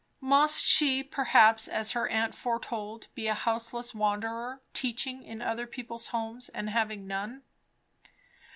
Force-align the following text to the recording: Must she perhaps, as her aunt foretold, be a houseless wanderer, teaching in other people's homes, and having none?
Must 0.19 0.65
she 0.65 1.03
perhaps, 1.03 1.67
as 1.67 1.91
her 1.91 2.09
aunt 2.09 2.33
foretold, 2.33 3.05
be 3.13 3.27
a 3.27 3.35
houseless 3.35 3.93
wanderer, 3.93 4.59
teaching 4.73 5.21
in 5.21 5.43
other 5.43 5.67
people's 5.67 6.07
homes, 6.07 6.49
and 6.49 6.71
having 6.71 7.05
none? 7.05 7.43